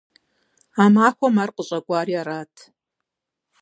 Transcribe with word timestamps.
А 0.81 0.85
махуэм 0.93 1.37
ар 1.43 1.49
къыщӀэкӀуари 1.55 2.13
арат. 2.21 2.53